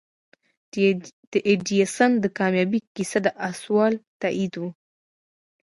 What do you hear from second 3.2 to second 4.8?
دا اصول تاييدوي.